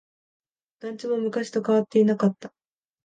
[0.79, 2.51] 団地も昔と変わっていなかった。